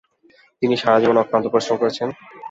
তিনি 0.61 0.75
সারাজীবন 0.77 1.17
অক্লান্ত 1.19 1.45
পরিশ্রম 1.53 1.77
করেছেন। 1.79 2.07